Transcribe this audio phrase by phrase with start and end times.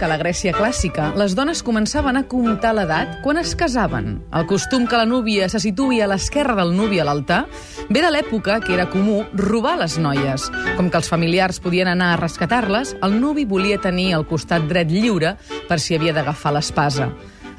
[0.00, 4.14] que a la Grècia clàssica les dones començaven a comptar l'edat quan es casaven.
[4.32, 7.42] El costum que la núvia se situï a l'esquerra del nuvi a l'altar
[7.90, 10.46] ve de l'època que era comú robar les noies.
[10.78, 14.88] Com que els familiars podien anar a rescatar-les, el nuvi volia tenir el costat dret
[14.88, 15.34] lliure
[15.68, 17.10] per si havia d'agafar l'espasa.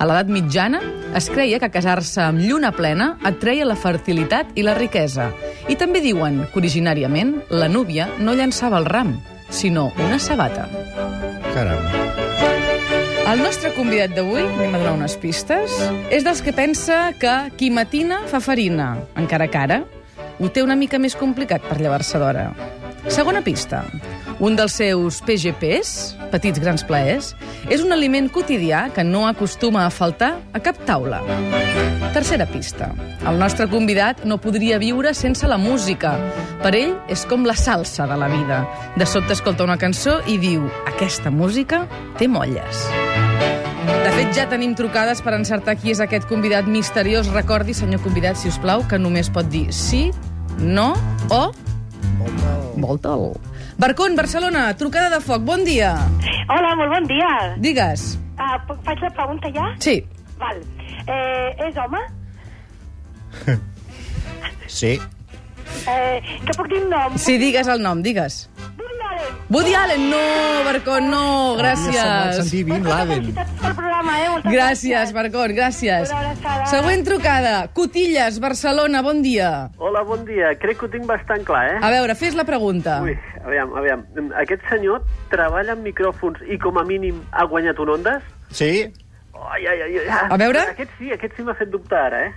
[0.01, 0.81] A l'edat mitjana
[1.13, 5.29] es creia que casar-se amb lluna plena atreia la fertilitat i la riquesa.
[5.69, 9.13] I també diuen que originàriament la núvia no llançava el ram,
[9.53, 10.65] sinó una sabata.
[11.53, 12.30] Caram.
[13.21, 15.73] El nostre convidat d'avui, anem a donar unes pistes,
[16.09, 19.77] és dels que pensa que qui matina fa farina, encara que ara
[20.41, 22.49] ho té una mica més complicat per llevar-se d'hora.
[23.13, 23.83] Segona pista.
[24.41, 27.27] Un dels seus PGPs, petits grans plaers,
[27.69, 31.19] és un aliment quotidià que no acostuma a faltar a cap taula.
[32.15, 32.87] Tercera pista.
[33.29, 36.15] El nostre convidat no podria viure sense la música.
[36.63, 38.63] Per ell és com la salsa de la vida.
[38.97, 41.83] De sobte escolta una cançó i diu aquesta música
[42.17, 42.81] té molles.
[44.01, 47.29] De fet, ja tenim trucades per encertar qui és aquest convidat misteriós.
[47.29, 50.07] Recordi, senyor convidat, si us plau, que només pot dir sí,
[50.57, 50.95] no
[51.29, 51.45] o...
[52.81, 53.50] Volta'l.
[53.81, 55.95] Barcón, Barcelona, trucada de foc, bon dia.
[56.53, 57.29] Hola, molt bon dia.
[57.57, 58.03] Digues.
[58.37, 59.71] Uh, faig la pregunta ja?
[59.81, 59.95] Sí.
[60.37, 60.59] Val.
[61.09, 62.01] Eh, és home?
[64.71, 64.91] Sí.
[65.89, 67.15] Eh, que puc dir un nom?
[67.19, 68.37] Sí, digues el nom, digues.
[68.77, 69.33] Woody Allen.
[69.49, 70.21] Woody Allen, no,
[70.63, 71.23] Barcón, no,
[71.57, 72.37] Havia semblat gràcies.
[72.45, 73.33] sentir Bin Laden.
[74.01, 74.29] Programa, eh?
[74.29, 75.13] Moltes Gràcies,
[75.55, 76.09] gràcies.
[76.09, 76.65] Una abraçada.
[76.65, 77.67] Següent trucada.
[77.73, 79.69] Cotilles, Barcelona, bon dia.
[79.77, 80.55] Hola, bon dia.
[80.59, 81.77] Crec que ho tinc bastant clar, eh?
[81.81, 83.01] A veure, fes la pregunta.
[83.03, 84.03] Ui, aviam, aviam.
[84.41, 88.23] Aquest senyor treballa amb micròfons i com a mínim ha guanyat un Ondas?
[88.49, 88.89] Sí?
[89.41, 90.09] Ai, ai, ai, ai.
[90.29, 90.65] A veure?
[90.73, 92.33] Aquest sí, aquest sí m'ha fet dubtar ara, eh?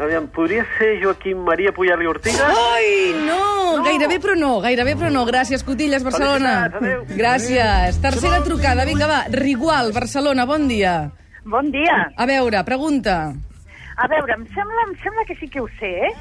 [0.00, 2.46] Aviam, podria ser Joaquim Maria Puyar i Ortiga?
[2.74, 3.38] Ai, no,
[3.76, 3.82] No.
[3.84, 5.24] gairebé però no, gairebé però no.
[5.26, 6.70] Gràcies, Cotilles, Barcelona.
[7.08, 7.98] Gràcies.
[8.00, 9.24] Tercera trucada, vinga, va.
[9.32, 11.10] Rigual, Barcelona, bon dia.
[11.44, 12.12] Bon dia.
[12.16, 13.32] A veure, pregunta.
[13.96, 16.12] A veure, em sembla, em sembla que sí que ho sé, eh?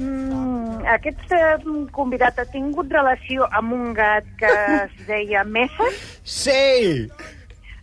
[0.00, 1.58] Mm, aquest eh,
[1.94, 5.86] convidat ha tingut relació amb un gat que es deia Mesa?
[6.24, 7.06] Sí!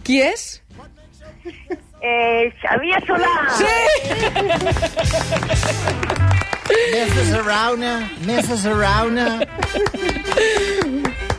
[0.03, 0.62] Qui és?
[2.09, 3.35] Eh, Xavier Solà.
[6.94, 7.34] Mrs.
[7.34, 8.66] Arauna, Mrs.
[8.66, 9.25] Arauna.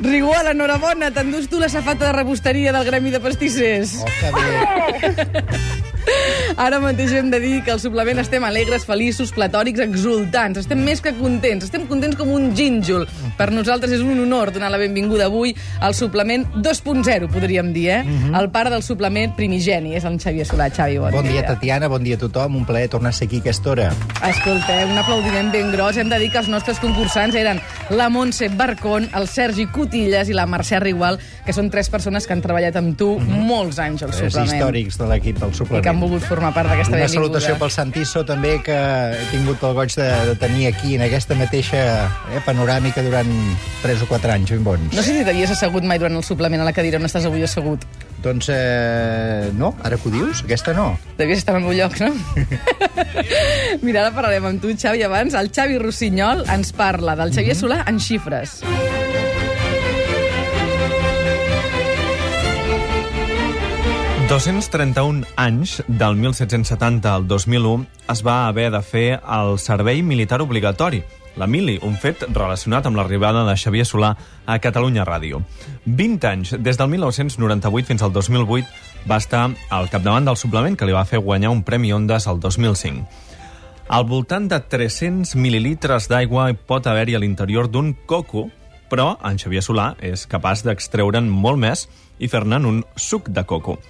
[0.01, 3.97] Rigual, enhorabona, t'endús tu la safata de rebosteria del Gremi de Pastissers.
[4.03, 4.45] Oh, que bé.
[6.59, 10.59] Ara mateix hem de dir que al suplement estem alegres, feliços, platòrics, exultants.
[10.59, 11.69] Estem més que contents.
[11.69, 13.07] Estem contents com un gínjol.
[13.39, 18.01] Per nosaltres és un honor donar la benvinguda avui al suplement 2.0, podríem dir, eh?
[18.35, 20.71] El pare del suplement primigeni és el Xavier Solà.
[20.75, 22.57] Xavi, bon, Bon dia, Tatiana, bon dia a tothom.
[22.57, 23.89] Un plaer tornar a ser aquí a aquesta hora.
[24.29, 25.97] Escolta, un aplaudiment ben gros.
[25.97, 30.37] Hem de dir que els nostres concursants eren la Montse Barcón, el Sergi Cotilles i
[30.37, 34.13] la Mercè Rigual, que són tres persones que han treballat amb tu molts anys al
[34.13, 34.49] suplement.
[34.49, 37.41] històrics de l'equip del I que han volgut formar part d'aquesta Una benvinguda.
[37.41, 38.75] salutació pel Santiso, també, que
[39.19, 43.31] he tingut el goig de, de tenir aquí, en aquesta mateixa eh, panoràmica, durant
[43.83, 44.95] 3 o 4 anys ben bons.
[44.95, 47.43] No sé si t'havies assegut mai durant el suplement a la cadira on estàs avui
[47.43, 47.83] assegut.
[48.23, 50.93] Doncs, eh, no, ara que ho dius, aquesta no.
[51.19, 52.13] Devies estar al meu lloc, no?
[53.83, 55.35] Mira, ara parlarem amb tu, Xavi, abans.
[55.39, 58.61] El Xavi Rossinyol ens parla del Xavier Solà en xifres.
[64.39, 71.01] 231 anys, del 1770 al 2001, es va haver de fer el servei militar obligatori,
[71.35, 74.13] la mili, un fet relacionat amb l'arribada de Xavier Solà
[74.47, 75.43] a Catalunya Ràdio.
[75.87, 78.71] 20 anys, des del 1998 fins al 2008,
[79.11, 79.45] va estar
[79.75, 83.09] al capdavant del suplement que li va fer guanyar un Premi Ondas el 2005.
[83.89, 88.53] Al voltant de 300 mil·lilitres d'aigua pot haver-hi a l'interior d'un coco,
[88.87, 91.89] però en Xavier Solà és capaç d'extreure'n molt més
[92.23, 93.81] i fer-ne'n un suc de coco.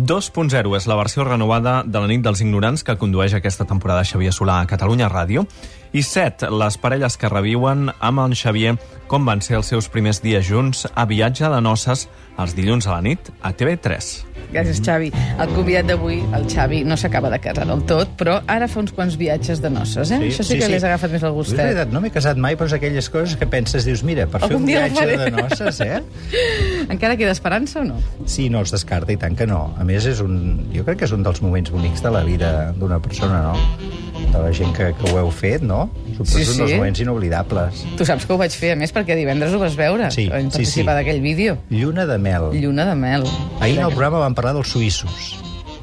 [0.00, 4.32] 2.0 és la versió renovada de la nit dels ignorants que condueix aquesta temporada Xavier
[4.32, 5.44] Solà a Catalunya Ràdio
[5.92, 8.78] i 7, les parelles que reviuen amb en Xavier
[9.10, 12.06] com van ser els seus primers dies junts a viatge de noces
[12.40, 14.29] els dilluns a la nit a TV3.
[14.50, 15.10] Gràcies, Xavi.
[15.40, 18.92] El convidat d'avui, el Xavi, no s'acaba de casar del tot, però ara fa uns
[18.96, 20.18] quants viatges de noces, eh?
[20.18, 20.72] Sí, Això sí, sí, que sí.
[20.72, 21.62] li has agafat més És gustet.
[21.62, 24.50] veritat, no m'he casat mai, però és aquelles coses que penses, dius, mira, per fer
[24.50, 26.02] Algun un viatge de noces, eh?
[26.94, 28.00] Encara queda esperança o no?
[28.26, 29.74] Sí, no es descarta, i tant que no.
[29.78, 32.72] A més, és un, jo crec que és un dels moments bonics de la vida
[32.76, 33.99] d'una persona, no?
[34.30, 35.88] De la gent que, que ho heu fet, no?
[36.14, 36.58] Suposo Sí, sí.
[36.60, 37.80] dels moments inoblidables.
[37.98, 40.10] Tu saps que ho vaig fer, a més, perquè divendres ho vas veure.
[40.14, 40.84] Sí, Vam sí, sí.
[40.86, 41.56] d'aquell vídeo.
[41.70, 42.50] Lluna de mel.
[42.54, 43.24] Lluna de mel.
[43.60, 45.32] Ahir en el programa vam parlar dels suïssos.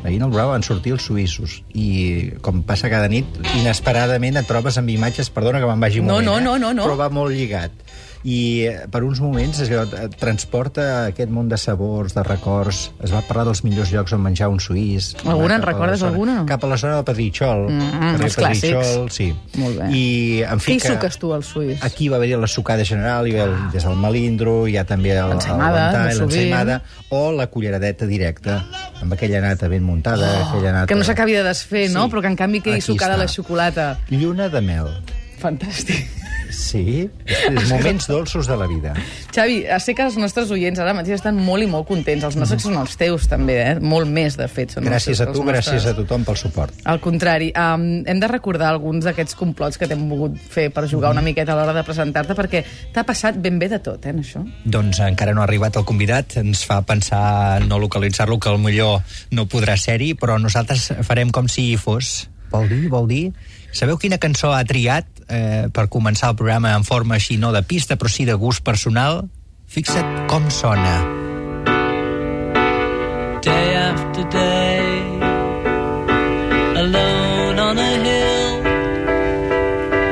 [0.06, 1.62] Ahir en el programa van sortir els suïssos.
[1.76, 3.26] I, com passa cada nit,
[3.60, 5.30] inesperadament et trobes amb imatges...
[5.34, 6.44] Perdona que me'n vagi un No, moment, no, eh?
[6.46, 6.86] no, no, no.
[6.88, 7.74] Però va molt lligat.
[8.24, 12.92] I eh, per uns moments es et transporta aquest món de sabors, de records.
[13.04, 15.14] Es va parlar dels millors llocs on menjar un suís.
[15.25, 15.56] Alguna?
[15.56, 16.38] En recordes zona- alguna?
[16.50, 17.68] Cap a la zona del Pedritxol.
[17.69, 19.14] Mm, carrer els clàssics.
[19.14, 19.30] Sí.
[19.58, 19.90] Molt bé.
[19.96, 20.06] I,
[20.48, 21.84] en fi, Què hi suques tu, al suís?
[21.84, 25.12] aquí va haver-hi la sucada general, hi va haver des del melindro, hi ha també
[25.18, 28.66] el, el L'ensaïmada, o la culleradeta directa,
[29.02, 30.84] amb aquella nata ben muntada, aquella nata...
[30.84, 32.06] Oh, Que no s'acabi de desfer, no?
[32.06, 32.12] Sí.
[32.12, 33.24] Però que en canvi quedi sucada està.
[33.24, 33.88] la xocolata.
[34.10, 34.88] Lluna de mel.
[35.42, 36.08] Fantàstic.
[36.57, 38.95] Sí, és moments dolços de la vida.
[39.36, 42.25] Xavi, sé que els nostres oients ara mateix estan molt i molt contents.
[42.25, 43.75] Els nostres són els teus, també, eh?
[43.77, 44.74] Molt més, de fet.
[44.74, 45.92] Són els Gràcies teus a tu, els gràcies nostres.
[45.94, 46.80] a tothom pel suport.
[46.89, 51.12] Al contrari, um, hem de recordar alguns d'aquests complots que t'hem volgut fer per jugar
[51.13, 52.63] una miqueta a l'hora de presentar-te, perquè
[52.95, 54.42] t'ha passat ben bé de tot, eh, en això.
[54.65, 59.03] Doncs encara no ha arribat el convidat, ens fa pensar no localitzar-lo, que al millor
[59.30, 62.31] no podrà ser-hi, però nosaltres farem com si hi fos.
[62.50, 63.24] Vol dir, vol dir...
[63.77, 67.63] Sabeu quina cançó ha triat eh, per començar el programa en forma així, no de
[67.63, 69.25] pista, però sí de gust personal?
[69.68, 70.97] Fixa't com sona.
[73.41, 74.83] day after day,
[76.75, 78.63] alone on a hill.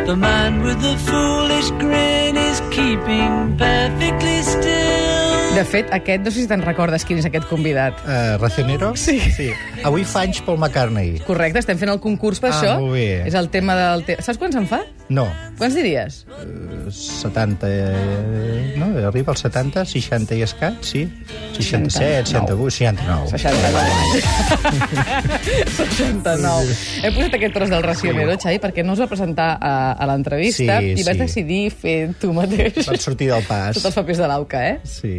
[0.05, 5.55] The man with the foolish grin is keeping perfectly still.
[5.55, 8.01] De fet, aquest, no sé si te'n recordes quin és aquest convidat.
[8.03, 8.91] Uh, Racionero?
[8.99, 9.17] Sí.
[9.31, 9.49] sí.
[9.87, 11.21] Avui fa anys Paul McCartney.
[11.25, 12.73] Correcte, estem fent el concurs per Ah, això.
[12.81, 13.23] molt bé.
[13.29, 14.03] És el tema del...
[14.07, 14.17] Te...
[14.25, 14.81] Saps quants en fa?
[15.07, 15.27] No,
[15.59, 16.25] Quants diries?
[16.41, 17.67] eh, 70...
[17.69, 21.03] Eh, no, arriba als 70, 60 i escat, sí.
[21.53, 23.29] 67, 68, 69.
[23.37, 25.05] 69.
[25.77, 26.75] 69.
[27.03, 28.41] He posat aquest tros del racionero, sí.
[28.47, 31.21] Xavi, perquè no us va presentar a, a l'entrevista Sí, i vas sí.
[31.21, 33.75] decidir fer tu mateix Vaig sortir del pas.
[33.77, 34.79] tots els papers de l'AUCA, eh?
[34.89, 35.15] Sí,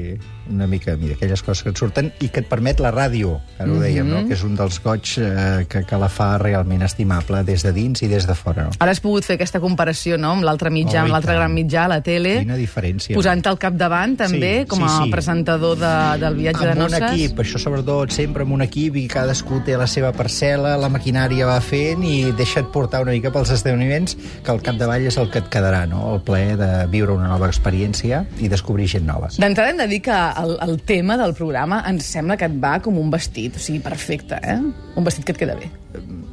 [0.51, 3.63] una mica, mira, aquelles coses que et surten i que et permet la ràdio, que
[3.65, 4.23] ara ho dèiem, no?
[4.29, 8.03] que és un dels goig eh, que, que la fa realment estimable des de dins
[8.03, 8.65] i des de fora.
[8.69, 8.77] No?
[8.79, 11.87] Ara has pogut fer aquesta comparació, no?, amb l'altre mitjà, Oh, amb l'altre gran mitjà,
[11.91, 12.39] la tele.
[12.45, 13.15] Quina diferència.
[13.17, 15.11] Posant-te al capdavant, també, Sí, com a sí, sí.
[15.13, 17.03] presentador de, del viatge de amb un noces.
[17.13, 21.47] equip, això sobretot, sempre amb un equip i cadascú té la seva parcel·la, la maquinària
[21.49, 25.39] va fent i deixa't portar una mica pels esdeveniments que al capdavall és el que
[25.45, 26.15] et quedarà, no?
[26.15, 29.29] el plaer de viure una nova experiència i descobrir gent nova.
[29.37, 32.77] D'entrada hem de dir que el, el tema del programa ens sembla que et va
[32.85, 34.59] com un vestit, o sigui, perfecte, eh?
[34.97, 35.71] Un vestit que et queda bé.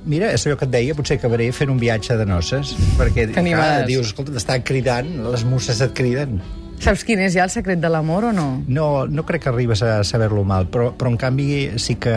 [0.06, 3.88] Mira, és allò que et deia, potser acabaré fent un viatge de noces, perquè T'animaràs.
[3.88, 6.42] dius, escolta, t'estan cridant, les musses et criden.
[6.84, 8.48] Saps quin és ja el secret de l'amor o no?
[8.68, 11.46] No, no crec que arribes a saber-lo mal, però, però en canvi
[11.80, 12.12] sí que,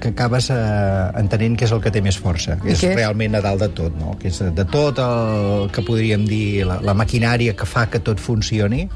[0.00, 0.56] que acabes eh,
[1.20, 2.94] entenent què és el que té més força, que és és?
[2.96, 4.14] realment a dalt de tot, no?
[4.16, 8.22] que és de tot el que podríem dir la, la maquinària que fa que tot
[8.24, 8.86] funcioni,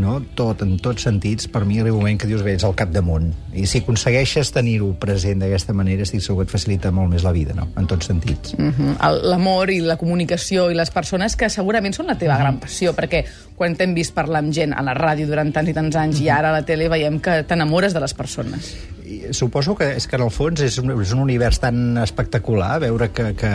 [0.00, 0.18] no?
[0.36, 3.30] tot, en tots sentits, per mi arriba un moment que dius, bé, és al capdamunt.
[3.54, 7.34] I si aconsegueixes tenir-ho present d'aquesta manera, estic segur que et facilita molt més la
[7.36, 7.68] vida, no?
[7.76, 8.56] en tots sentits.
[8.58, 9.22] Mm -hmm.
[9.30, 13.24] L'amor i la comunicació i les persones que segurament són la teva gran passió, perquè
[13.56, 16.28] quan t'hem vist parlar amb gent a la ràdio durant tants i tants anys i
[16.28, 18.76] ara a la tele veiem que t'enamores de les persones.
[19.10, 22.76] I suposo que és que en el fons és un, és un univers tan espectacular
[22.84, 23.50] veure que, que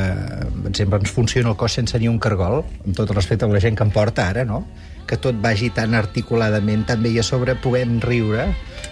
[0.68, 3.62] exemple, ens funciona el cos sense ni un cargol, amb tot el respecte a la
[3.64, 4.66] gent que em porta ara, no?
[5.06, 8.48] que tot vagi tan articuladament, tan bé i a sobre puguem riure,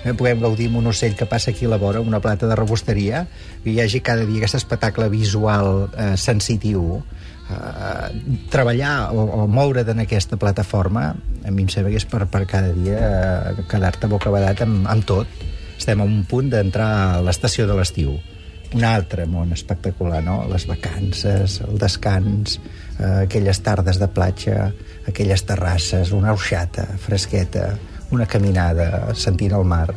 [0.05, 0.13] eh?
[0.13, 3.25] puguem gaudir amb un ocell que passa aquí a la vora, una plata de rebosteria,
[3.63, 7.01] que hi hagi cada dia aquest espectacle visual eh, sensitiu,
[7.49, 8.11] eh,
[8.53, 11.09] treballar o, o moure't en aquesta plataforma
[11.43, 15.09] a mi em sembla que és per, per cada dia eh, quedar-te bocabadat amb, amb
[15.09, 15.41] tot
[15.83, 18.15] estem a un punt d'entrar a l'estació de l'estiu
[18.73, 20.39] un altre món espectacular, no?
[20.49, 22.55] Les vacances, el descans,
[22.97, 24.71] eh, aquelles tardes de platja,
[25.05, 27.67] aquelles terrasses, una orxata fresqueta,
[28.15, 29.93] una caminada sentint el mar.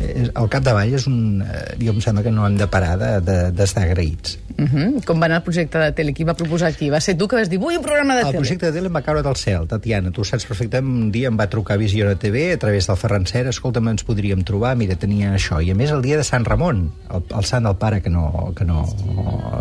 [0.00, 1.42] Eh, al capdavall és un...
[1.42, 4.38] Eh, jo em sembla que no hem de parar d'estar de, d'estar agraïts.
[4.58, 5.04] Uh -huh.
[5.06, 6.12] Com va anar el projecte de tele?
[6.12, 6.90] Qui va proposar aquí?
[6.90, 8.38] Va ser tu que vas dir, vull un programa de El tele.
[8.38, 10.10] projecte de tele em va caure del cel, Tatiana.
[10.10, 11.04] Tu saps perfectament.
[11.04, 13.50] Un dia em va trucar Visió TV a través del Ferran Cera.
[13.50, 14.76] Escolta'm, ens podríem trobar.
[14.76, 15.62] Mira, tenia això.
[15.62, 18.52] I a més el dia de Sant Ramon, el, el sant del pare que no,
[18.56, 18.84] que no,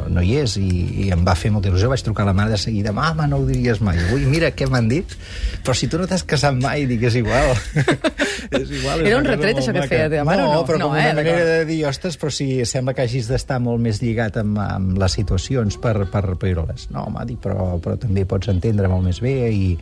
[0.10, 1.90] no hi és, i, i em va fer molta il·lusió.
[1.90, 2.92] Vaig trucar a la mare de seguida.
[2.92, 3.98] Mama, no ho diries mai.
[4.14, 5.06] Ui, mira què m'han dit.
[5.64, 7.54] Però si tu no t'has casat mai, dic, és igual.
[8.52, 10.66] és igual és Era un retret, això que feia la teva mare, o no?
[10.68, 11.48] però No, com eh, una manera d'acord.
[11.54, 15.12] de dir, ostres, però si sembla que hagis d'estar molt més lligat amb, amb les
[15.18, 16.90] situacions per, per viure-les.
[16.92, 19.78] No, home, dic, però, però també pots entendre molt més bé i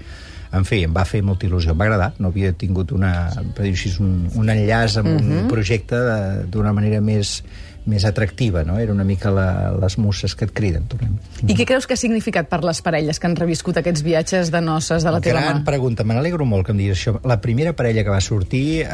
[0.56, 3.66] en fi, em va fer molta il·lusió, em va agradar, no havia tingut una, per
[3.66, 5.42] dir així, un, un enllaç amb uh -huh.
[5.42, 7.44] un projecte de- d'una manera més,
[7.86, 8.80] més atractiva, no?
[8.82, 11.20] Era una mica la, les musses que et criden, tornem.
[11.46, 14.62] I què creus que ha significat per les parelles que han reviscut aquests viatges de
[14.66, 15.66] noces de la teva Gran mà?
[15.68, 17.16] pregunta, me n'alegro molt que em diguis això.
[17.24, 18.90] La primera parella que va sortir eh,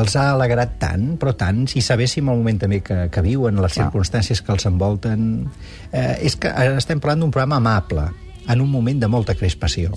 [0.00, 3.72] els ha alegrat tant, però tant, si sabéssim el moment també que, que viuen, les
[3.72, 3.88] Clar.
[3.88, 5.28] circumstàncies que els envolten...
[5.92, 8.10] Eh, és que estem parlant d'un programa amable,
[8.50, 9.94] en un moment de molta crispació.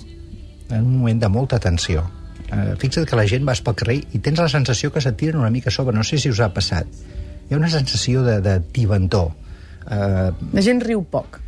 [0.70, 2.04] en un moment de molta tensió.
[2.50, 5.40] Eh, fixa't que la gent vas pel carrer i tens la sensació que se't tiren
[5.40, 6.86] una mica a sobre, no sé si us ha passat.
[7.48, 9.30] Hi ha una sensació de, de tibantor.
[9.90, 11.40] Eh, La gent riu poc.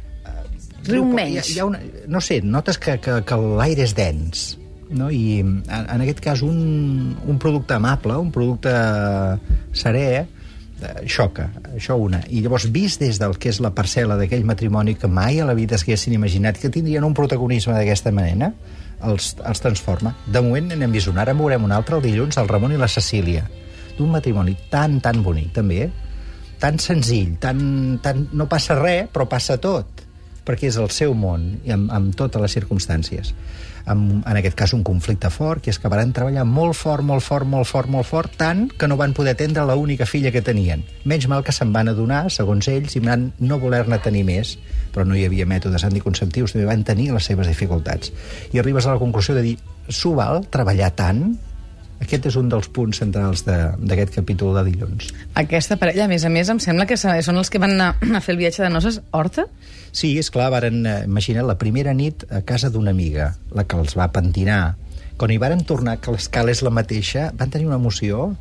[0.86, 1.50] Riu Hi ha- menys.
[1.54, 4.46] Hi ha una, no sé, notes que, que, que l'aire és dens.
[4.90, 5.08] No?
[5.10, 8.70] I en, en aquest cas un, un producte amable, un producte
[9.74, 12.20] serè, eh, xoca, això una.
[12.30, 15.56] I llavors, vist des del que és la parcel·la d'aquell matrimoni que mai a la
[15.58, 18.52] vida s'haguessin imaginat que tindrien un protagonisme d'aquesta manera,
[19.06, 20.14] els, els transforma.
[20.30, 22.80] De moment n'hem vist un, ara en veurem un altre el dilluns, el Ramon i
[22.80, 23.42] la Cecília,
[23.98, 25.86] d'un matrimoni tan, tan bonic, també,
[26.60, 28.28] tan senzill, tan, tan...
[28.32, 30.04] no passa res, però passa tot,
[30.46, 33.32] perquè és el seu món, i amb, amb totes les circumstàncies.
[33.86, 37.22] Amb, en aquest cas, un conflicte fort, que és que van treballar molt fort, molt
[37.22, 40.42] fort, molt fort, molt fort, tant que no van poder atendre la única filla que
[40.42, 40.82] tenien.
[41.04, 44.56] Menys mal que se'n van adonar, segons ells, i van no voler-ne tenir més,
[44.94, 48.10] però no hi havia mètodes anticonceptius, també van tenir les seves dificultats.
[48.54, 51.28] I arribes a la conclusió de dir, s'ho val treballar tant?
[52.00, 55.08] Aquest és un dels punts centrals de- d'aquest capítol de dilluns.
[55.34, 58.20] Aquesta parella, a més a més, em sembla que són els que van anar a
[58.20, 59.46] fer el viatge de noces Horta?
[59.96, 63.76] Sí, és clar, varen, eh, imagina't, la primera nit a casa d'una amiga, la que
[63.80, 64.76] els va pentinar.
[65.16, 68.36] Quan hi varen tornar, que l'escala és la mateixa, van tenir una emoció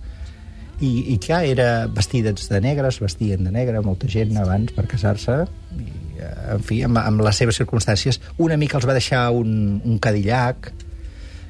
[0.82, 4.84] i, i clar, era vestidets de negre, es vestien de negre, molta gent abans per
[4.92, 5.46] casar-se,
[5.80, 5.86] i,
[6.20, 8.20] eh, en fi, amb, amb les seves circumstàncies.
[8.38, 10.74] Una mica els va deixar un, un cadillac,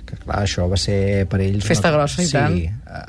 [0.06, 1.66] que clar, això va ser per ells...
[1.66, 2.32] Festa una- grossa i sí.
[2.38, 2.58] tant.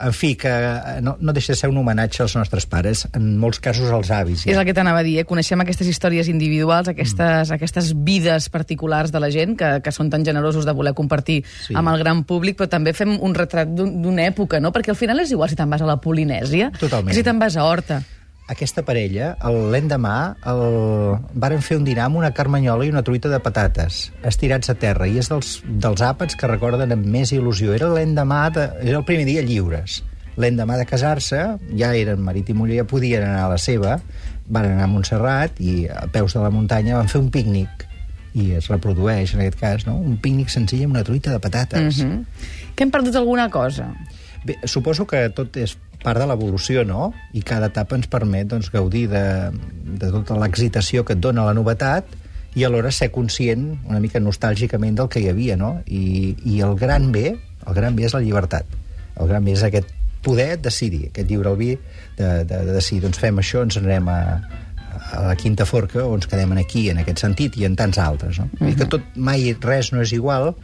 [0.07, 3.37] En fi, que eh, no, no deixa de ser un homenatge als nostres pares, en
[3.39, 4.47] molts casos als avis.
[4.49, 5.25] És el que t'anava a dir, eh?
[5.29, 7.55] coneixem aquestes històries individuals, aquestes, mm.
[7.55, 11.75] aquestes vides particulars de la gent que, que són tan generosos de voler compartir Sí.
[11.77, 14.73] amb el gran públic, però també fem un retrat d'un- d'una època, no?
[14.73, 17.13] Perquè al final és igual si te'n vas a la Polinèsia Totalment.
[17.13, 18.03] que si te'n vas a Horta.
[18.49, 20.61] Aquesta parella, el- l'endemà, el...
[21.35, 25.09] varen fer un dinar amb una carmanyola i una truita de patates, estirats a terra,
[25.09, 27.75] i és dels, dels àpats que recorden amb més il·lusió.
[27.75, 28.69] Era l'endemà, de...
[28.87, 30.03] era el primer dia lliures.
[30.37, 31.43] L'endemà de casar-se,
[31.81, 33.97] ja eren marit i muller, ja podien anar a la seva,
[34.47, 37.87] van anar a Montserrat i a peus de la muntanya van fer un pícnic
[38.37, 39.97] i es reprodueix, en aquest cas, no?
[39.97, 42.03] un pícnic senzill amb una truita de patates.
[42.05, 42.25] Mm -hmm.
[42.77, 43.89] Que hem perdut alguna cosa?
[44.47, 47.11] Bé, suposo que tot és part de l'evolució, no?
[47.35, 49.25] I cada etapa ens permet doncs, gaudir de,
[49.99, 52.13] de tota l'excitació que et dona la novetat
[52.57, 55.81] i alhora ser conscient una mica nostàlgicament del que hi havia, no?
[55.87, 57.35] I, i el gran bé,
[57.67, 58.71] el gran bé és la llibertat.
[59.17, 59.91] El gran bé és aquest
[60.27, 61.75] poder decidir, aquest lliure albir
[62.17, 64.21] de, de, de decidir, doncs fem això, ens anem a,
[65.13, 68.41] a la quinta forca o ens quedem aquí, en aquest sentit, i en tants altres,
[68.41, 68.49] no?
[68.53, 68.73] Uh -huh.
[68.73, 70.55] I que tot, mai res no és igual,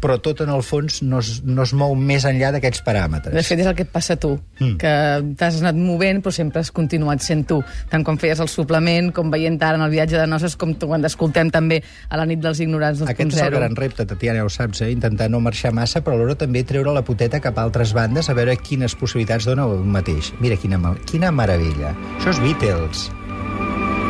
[0.00, 3.34] però tot en el fons no es, no es mou més enllà d'aquests paràmetres.
[3.34, 4.76] De fet, és el que et passa a tu, Mm.
[4.80, 4.92] que
[5.36, 7.62] t'has anat movent, però sempre has continuat sent tu.
[7.90, 11.04] Tant quan feies el suplement, com veient ara en el viatge de noces, com quan
[11.04, 13.10] escoltem també a la nit dels ignorants 2.0.
[13.10, 14.90] Aquest és el gran repte, Tatiana, ja ho saps, eh?
[14.90, 18.34] intentar no marxar massa, però alhora també treure la poteta cap a altres bandes a
[18.34, 20.32] veure quines possibilitats dona un mateix.
[20.40, 21.94] Mira quina, quina meravella.
[22.18, 23.10] Això és Beatles.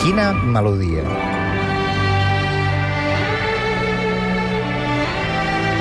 [0.03, 1.36] Quina melodia.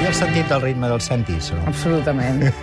[0.01, 1.55] I el sentit del ritme del Santiso.
[1.65, 2.43] Absolutament.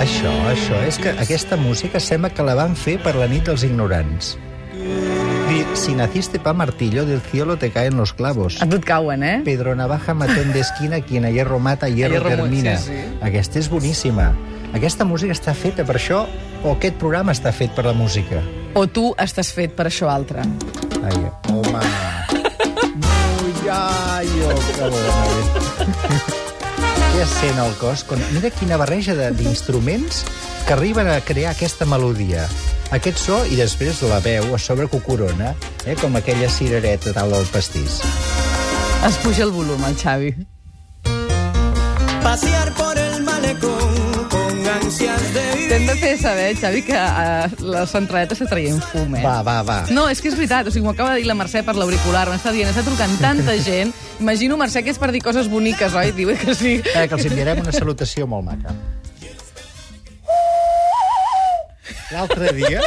[0.00, 3.66] Això, això, és que aquesta música sembla que la van fer per la nit dels
[3.68, 4.38] ignorants.
[5.74, 8.62] Si naciste pa martillo, del cielo te caen los clavos.
[8.62, 9.42] A tu et cauen, eh?
[9.44, 12.76] Pedro Navaja, matón de esquina, quien a hierro mata, hierro, hierro termina.
[12.78, 13.18] sí, sí.
[13.20, 14.30] Aquesta és boníssima.
[14.72, 16.24] Aquesta música està feta per això,
[16.62, 18.40] o aquest programa està fet per la música?
[18.74, 20.46] O tu estàs fet per això altre.
[21.02, 22.19] Ai, home...
[24.20, 25.14] Ja, jo, que bona.
[27.10, 28.02] Què sent el cos?
[28.04, 28.20] Quan...
[28.34, 30.24] Mira quina barreja de- d'instruments
[30.66, 32.44] que arriben a crear aquesta melodia.
[32.92, 35.54] Aquest so i després la veu a sobre que ho corona,
[35.86, 35.96] eh?
[36.00, 38.00] com aquella cirereta tal del pastís.
[39.06, 40.34] Es puja el volum, el Xavi.
[42.22, 44.09] Pasear por el malecón
[44.90, 49.22] T'hem de fer saber, Xavi, que uh, la centraleta està traient fum, eh?
[49.22, 49.76] Va, va, va.
[49.94, 52.26] No, és que és veritat, o sigui, m'ho acaba de dir la Mercè per l'auricular,
[52.32, 56.10] m'està dient, està trucant tanta gent, imagino, Mercè, que és per dir coses boniques, oi?
[56.16, 56.80] Diu que sí.
[56.82, 58.74] Eh, que els enviarem una salutació molt maca.
[62.14, 62.82] L'altre dia...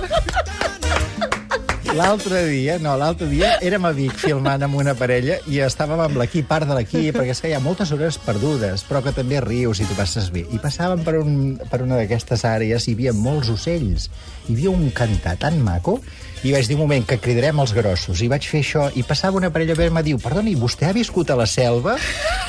[1.93, 6.17] L'altre dia, no, l'altre dia érem a Vic filmant amb una parella i estàvem amb
[6.17, 9.37] l'equip, part de l'equip, perquè és que hi ha moltes hores perdudes, però que també
[9.43, 10.41] rius i t'ho passes bé.
[10.49, 11.35] I passàvem per, un,
[11.69, 14.07] per una d'aquestes àrees i hi havia molts ocells.
[14.47, 15.99] Hi havia un cantar tan maco
[16.41, 19.37] i vaig dir un moment que cridarem els grossos i vaig fer això i passava
[19.37, 21.99] una parella i me diu perdoni, vostè ha viscut a la selva?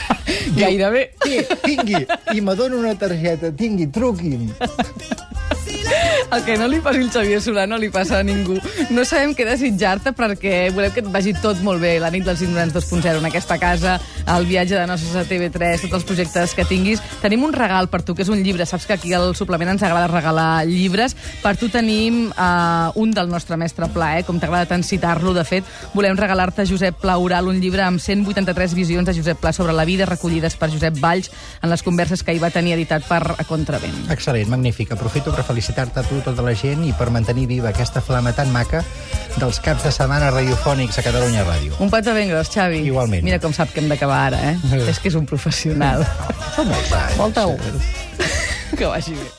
[0.56, 1.10] Gairebé.
[1.20, 2.06] Sí, tingui.
[2.32, 4.48] I me dona una targeta, tingui, truqui'm.
[6.32, 8.56] El que no li passi al Xavier Solà no li passa a ningú.
[8.94, 11.96] No sabem què desitjar-te perquè volem que et vagi tot molt bé.
[12.02, 13.98] La nit dels ignorants 2.0 en aquesta casa,
[14.34, 17.02] el viatge de nostres a TV3, tots els projectes que tinguis.
[17.22, 18.66] Tenim un regal per tu, que és un llibre.
[18.66, 21.16] Saps que aquí al suplement ens agrada regalar llibres.
[21.42, 24.24] Per tu tenim uh, un del nostre mestre Pla, eh?
[24.26, 25.34] com t'agrada tant citar-lo.
[25.36, 29.52] De fet, volem regalar-te Josep Pla Oral, un llibre amb 183 visions de Josep Pla
[29.52, 31.30] sobre la vida recollides per Josep Valls
[31.62, 34.06] en les converses que hi va tenir editat per Contravent.
[34.10, 34.94] Excel·lent, magnífic.
[34.94, 38.52] Aprofito per felicitar-te a tu, tota la gent, i per mantenir viva aquesta flama tan
[38.54, 38.85] maca
[39.37, 41.75] dels caps de setmana radiofònics a Catalunya Ràdio.
[41.83, 42.85] Un petó ben gros, Xavi.
[42.87, 43.26] Igualment.
[43.26, 44.59] Mira com sap que hem d'acabar ara, eh?
[44.90, 46.06] és que és un professional.
[46.54, 47.16] Són molts anys.
[47.18, 47.56] Molta U.
[48.78, 49.35] que vagi bé.